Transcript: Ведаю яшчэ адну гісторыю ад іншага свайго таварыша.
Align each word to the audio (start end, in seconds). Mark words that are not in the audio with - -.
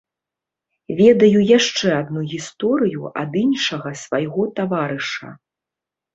Ведаю 1.01 1.39
яшчэ 1.57 1.89
адну 1.97 2.23
гісторыю 2.31 3.13
ад 3.25 3.31
іншага 3.43 3.89
свайго 4.07 4.49
таварыша. 4.59 5.33